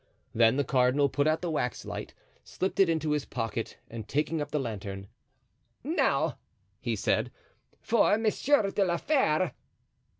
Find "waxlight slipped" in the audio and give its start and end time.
1.51-2.79